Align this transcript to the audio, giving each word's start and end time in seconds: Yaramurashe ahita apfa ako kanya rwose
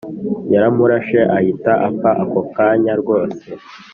Yaramurashe 0.53 1.19
ahita 1.37 1.71
apfa 1.87 2.09
ako 2.23 2.39
kanya 2.55 2.93
rwose 3.01 3.45